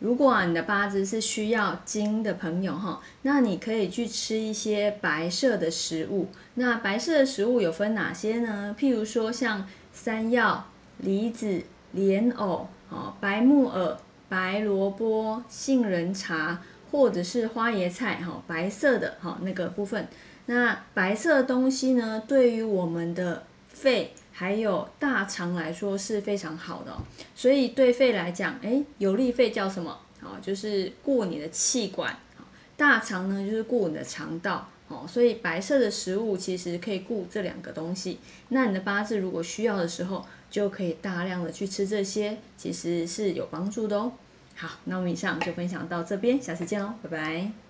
[0.00, 6.28] 如果啊你的八字是需要金的朋友哈，那你可以去吃一些白色的食物。
[6.54, 8.74] 那白色的食物有分哪些呢？
[8.78, 10.66] 譬如说像山药、
[10.98, 13.96] 梨子、莲藕、哦白木耳、
[14.28, 16.62] 白萝卜、杏仁茶，
[16.92, 20.06] 或者是花椰菜哈，白色的哈那个部分。
[20.46, 23.42] 那白色的东西呢，对于我们的
[23.78, 24.12] 肺。
[24.30, 26.96] 还有大肠来说是非常好的，
[27.34, 29.98] 所以对肺来讲，哎，有利肺叫什么？
[30.22, 32.16] 哦，就是顾你的气管。
[32.76, 34.68] 大肠呢，就是顾你的肠道。
[34.86, 38.20] 哦，所以白色的食物其实可以顾这两个东西。
[38.50, 44.12] 那你的八字如果需要的时候，就可以大量的去吃这些，其实是有帮助的哦。
[44.54, 47.67] 好，那我们以上就分享到这边，下次见喽，拜拜。